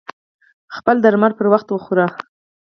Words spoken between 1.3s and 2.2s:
پر وخت وخوری